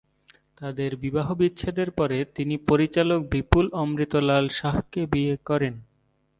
[0.57, 5.73] তাদের বিবাহবিচ্ছেদের পরে তিনি পরিচালক বিপুল অমৃতলাল শাহকে বিয়ে করেন।